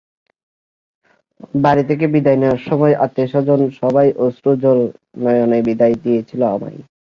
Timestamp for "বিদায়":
2.13-2.39, 5.67-5.95